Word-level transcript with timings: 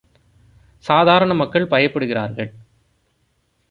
சாதாரண 0.85 1.33
மக்கள் 1.33 1.67
பயப்படுகிறார்கள். 1.67 2.51